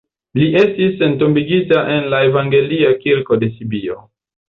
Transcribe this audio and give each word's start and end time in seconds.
Li 0.37 0.45
estis 0.61 1.03
entombigita 1.09 1.85
en 1.99 2.09
la 2.17 2.25
evangelia 2.33 2.93
kirko 3.07 3.43
de 3.45 3.55
Sibio. 3.55 4.05